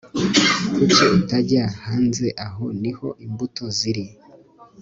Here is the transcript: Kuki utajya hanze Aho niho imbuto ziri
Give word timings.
Kuki 0.73 1.03
utajya 1.17 1.63
hanze 1.85 2.25
Aho 2.45 2.65
niho 2.81 3.07
imbuto 3.25 3.63
ziri 3.77 4.05